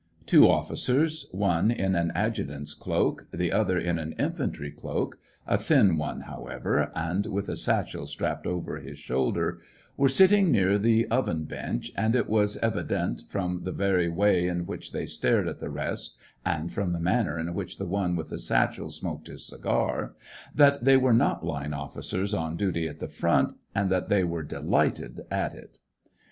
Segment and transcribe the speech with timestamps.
[0.25, 5.95] Two officers, one in an adjutant's cloak, the other in an infantry cloak, a thin
[5.95, 9.61] one however, and with a satchel strapped over his shoulder,
[9.97, 14.47] were sitting near the oven bench, and it was evi dent, from the very way
[14.47, 18.15] in which they stared at the rest, and from the manner in which the one
[18.15, 20.15] with the satchel smoked his cigar,
[20.55, 24.41] that they were not line officers on duty at the front, and that they were
[24.41, 25.77] delighted at it.